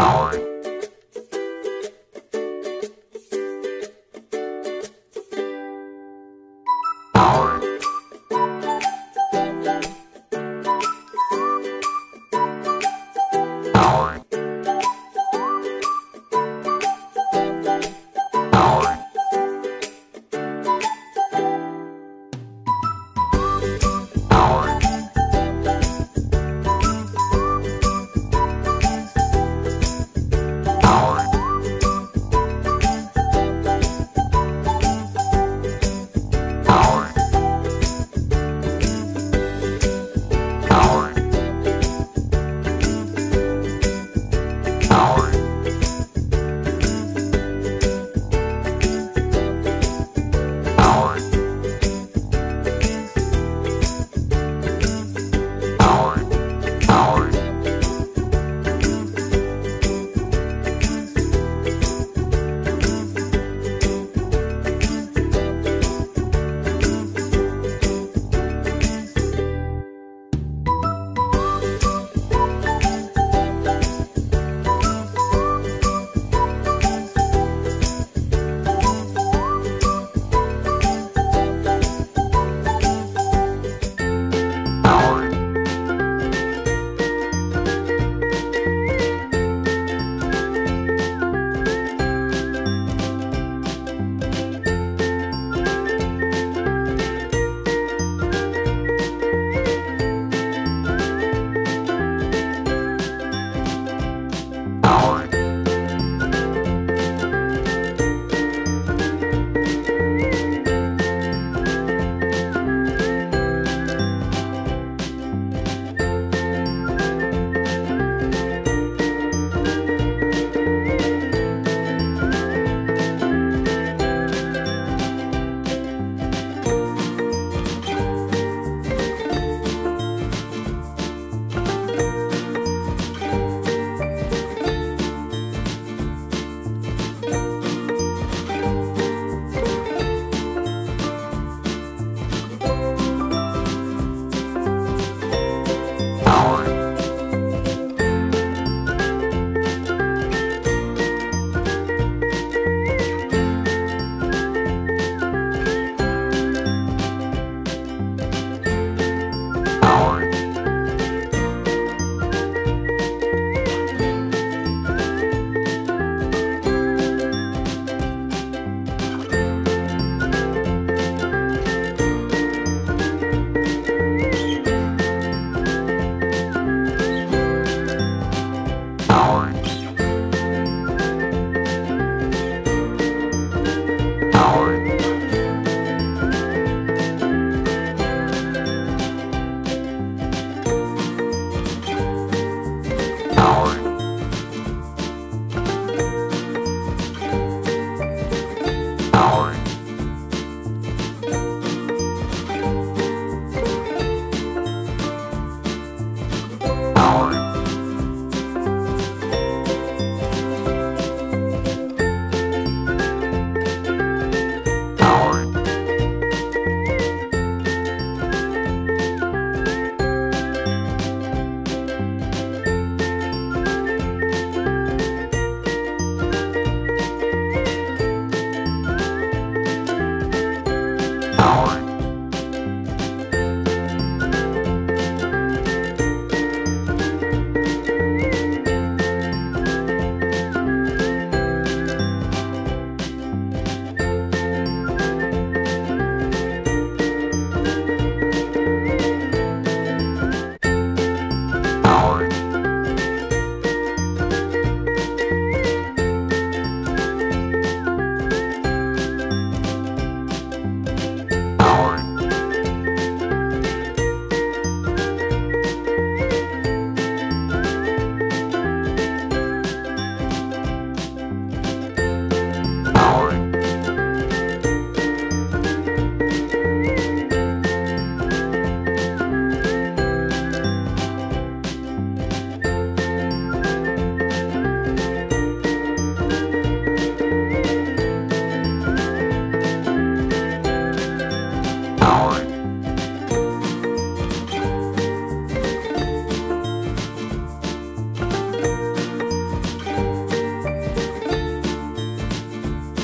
Bye. 0.00 0.49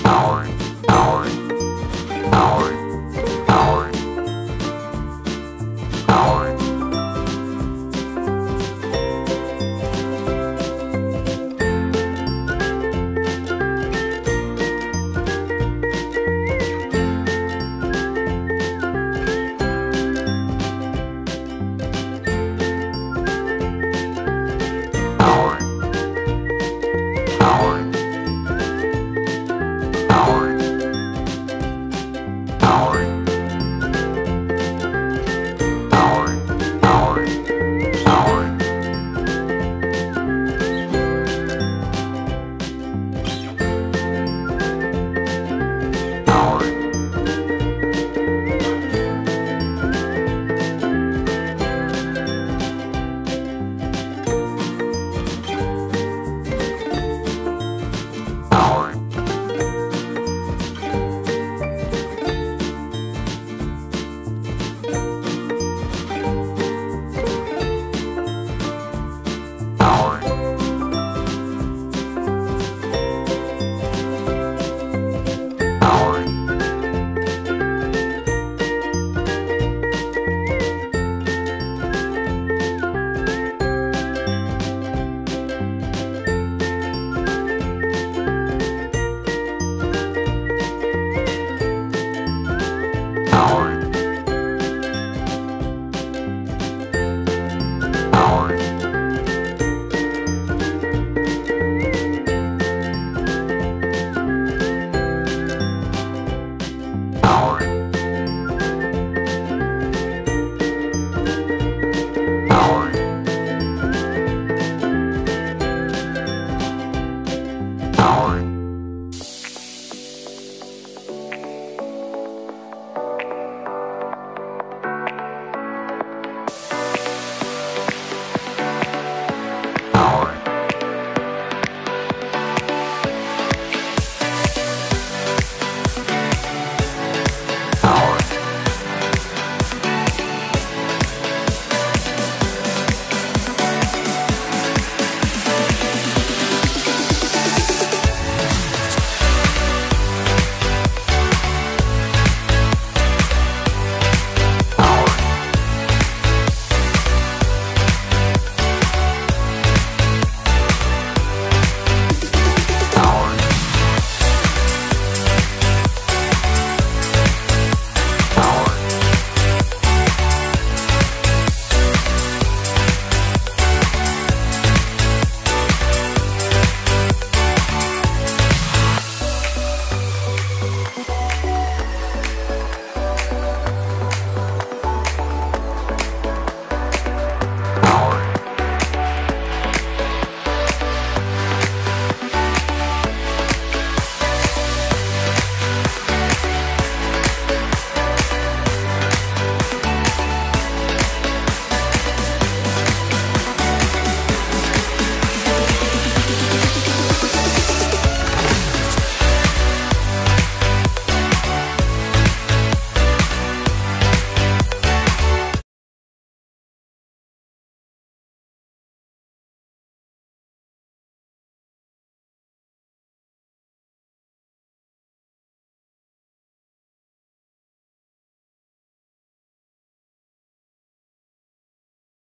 Bye. 0.07 0.56